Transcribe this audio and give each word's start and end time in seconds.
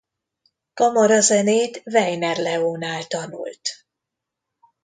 Kamarazenét 0.73 1.81
Weiner 1.85 2.37
Leónál 2.37 3.07
tanult. 3.07 3.61